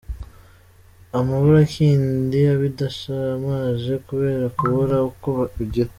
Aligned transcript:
Amaburakindi 1.19 2.39
= 2.47 2.55
Ibidashamaje 2.55 3.93
kubera 4.07 4.45
kubura 4.57 4.97
uko 5.11 5.31
ugira. 5.61 5.89